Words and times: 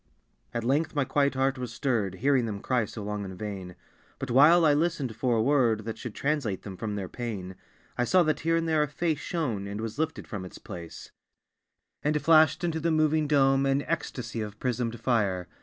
At 0.51 0.63
length 0.63 0.95
my 0.95 1.05
quiet 1.05 1.35
heart 1.35 1.59
was 1.59 1.71
stirred, 1.71 2.15
Hearing 2.15 2.47
them 2.47 2.59
cry 2.59 2.85
so 2.85 3.03
long 3.03 3.23
in 3.23 3.37
vain. 3.37 3.75
But 4.17 4.31
while 4.31 4.65
I 4.65 4.73
listened 4.73 5.15
for 5.15 5.35
a 5.35 5.43
word 5.43 5.81
That 5.85 5.99
should 5.99 6.15
translate 6.15 6.63
them 6.63 6.75
from 6.75 6.95
their 6.95 7.07
pain, 7.07 7.53
I 7.99 8.05
saw 8.05 8.23
that 8.23 8.39
here 8.39 8.55
and 8.55 8.67
there 8.67 8.81
a 8.81 8.87
face 8.87 9.19
Shone, 9.19 9.67
and 9.67 9.79
was 9.79 9.99
lifted 9.99 10.25
from 10.27 10.43
its 10.43 10.57
place, 10.57 11.11
And 12.01 12.19
flashed 12.19 12.63
into 12.63 12.79
the 12.79 12.89
moving 12.89 13.27
dome 13.27 13.67
An 13.67 13.83
ecstasy 13.83 14.41
of 14.41 14.59
prismed 14.59 14.99
fire. 14.99 15.47